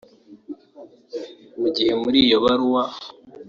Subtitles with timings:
[1.59, 2.83] Mu gihe muri iyo baruwa